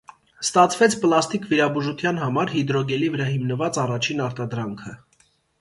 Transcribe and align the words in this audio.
Ստացվեց 0.43 0.95
պլաստիկ 1.03 1.45
վիրաբուժության 1.51 2.19
համար 2.23 2.53
հիդրոգելի 2.55 3.13
վրա 3.17 3.31
հիմնված 3.35 3.81
առաջին 3.85 4.29
արտադրանքը։ 4.31 4.99